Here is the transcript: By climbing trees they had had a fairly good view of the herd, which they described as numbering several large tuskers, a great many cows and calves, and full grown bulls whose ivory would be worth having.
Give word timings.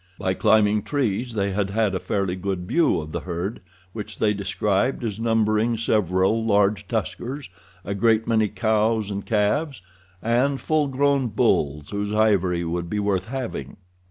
By 0.17 0.33
climbing 0.33 0.81
trees 0.81 1.35
they 1.35 1.51
had 1.51 1.69
had 1.69 1.93
a 1.93 1.99
fairly 1.99 2.35
good 2.35 2.67
view 2.67 2.99
of 2.99 3.11
the 3.11 3.19
herd, 3.19 3.61
which 3.93 4.17
they 4.17 4.33
described 4.33 5.03
as 5.03 5.19
numbering 5.19 5.77
several 5.77 6.43
large 6.43 6.87
tuskers, 6.87 7.51
a 7.85 7.93
great 7.93 8.25
many 8.27 8.47
cows 8.47 9.11
and 9.11 9.23
calves, 9.23 9.83
and 10.19 10.59
full 10.59 10.87
grown 10.87 11.27
bulls 11.27 11.91
whose 11.91 12.11
ivory 12.11 12.63
would 12.63 12.89
be 12.89 12.97
worth 12.97 13.25
having. 13.25 13.77